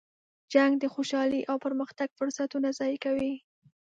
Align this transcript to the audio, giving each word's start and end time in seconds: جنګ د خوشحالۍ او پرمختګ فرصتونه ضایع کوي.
جنګ 0.53 0.71
د 0.79 0.85
خوشحالۍ 0.93 1.41
او 1.49 1.55
پرمختګ 1.65 2.07
فرصتونه 2.19 2.67
ضایع 2.79 2.97
کوي. 3.05 3.33